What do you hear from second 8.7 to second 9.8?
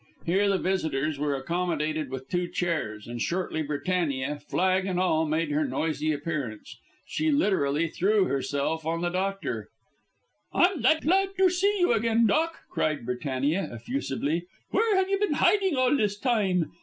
on the doctor.